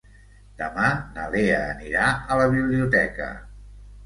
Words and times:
Demà 0.61 0.87
na 1.17 1.25
Lea 1.35 1.59
anirà 1.75 2.07
a 2.15 2.39
la 2.41 2.49
biblioteca. 2.57 3.31